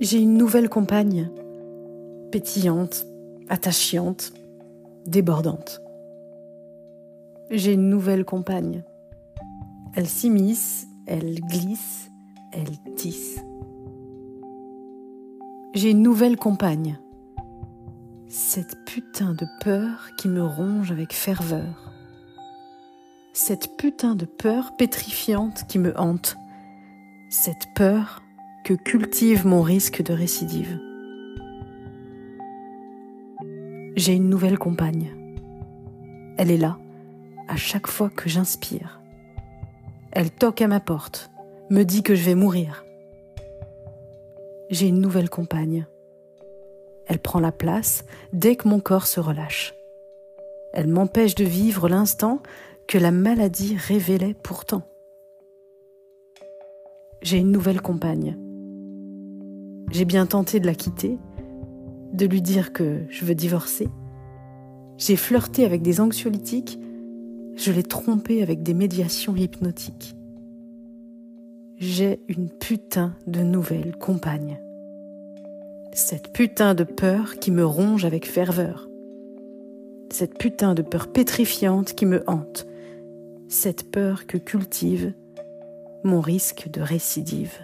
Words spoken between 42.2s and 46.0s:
vais mourir. J'ai une nouvelle compagne.